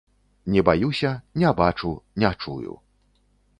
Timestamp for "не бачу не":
1.43-2.35